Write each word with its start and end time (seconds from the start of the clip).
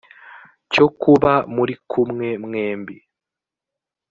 cyo 0.71 0.85
kuba 1.01 1.31
muri 1.55 1.73
kumwe 1.89 2.27
mwembi 2.43 2.95